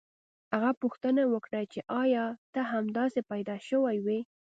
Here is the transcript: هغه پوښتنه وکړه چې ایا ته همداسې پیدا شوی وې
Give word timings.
هغه 0.53 0.71
پوښتنه 0.81 1.21
وکړه 1.33 1.61
چې 1.71 1.79
ایا 2.03 2.25
ته 2.53 2.61
همداسې 2.73 3.19
پیدا 3.31 3.55
شوی 3.67 3.97
وې 4.05 4.19